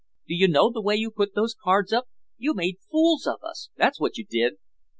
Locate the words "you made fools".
2.39-3.27